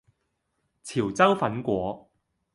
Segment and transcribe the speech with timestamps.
[0.81, 2.09] 潮州粉果